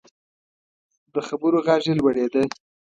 [1.13, 2.43] د خبرو غږ یې لوړیده.